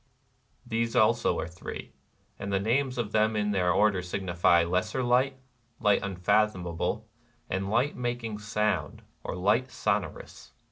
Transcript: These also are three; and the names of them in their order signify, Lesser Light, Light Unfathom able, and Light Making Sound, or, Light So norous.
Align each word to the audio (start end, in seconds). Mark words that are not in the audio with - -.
These 0.65 0.95
also 0.95 1.37
are 1.39 1.47
three; 1.47 1.93
and 2.39 2.51
the 2.51 2.59
names 2.59 2.97
of 2.97 3.11
them 3.11 3.35
in 3.35 3.51
their 3.51 3.71
order 3.71 4.01
signify, 4.01 4.63
Lesser 4.63 5.03
Light, 5.03 5.37
Light 5.79 6.01
Unfathom 6.01 6.61
able, 6.61 7.07
and 7.51 7.69
Light 7.69 7.95
Making 7.95 8.39
Sound, 8.39 9.03
or, 9.23 9.35
Light 9.35 9.69
So 9.69 9.91
norous. 9.99 10.53